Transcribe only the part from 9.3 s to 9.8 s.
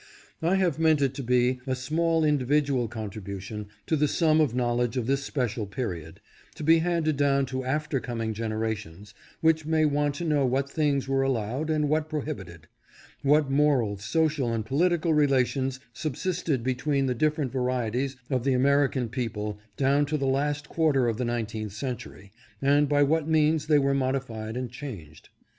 which